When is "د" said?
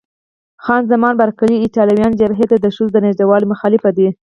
2.59-2.65, 2.93-2.97